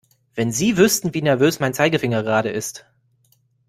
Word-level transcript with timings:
Wenn 0.33 0.51
Sie 0.51 0.77
wüssten, 0.77 1.13
wie 1.13 1.21
nervös 1.21 1.59
mein 1.59 1.75
Zeigefinger 1.75 2.23
gerade 2.23 2.49
ist! 2.49 2.87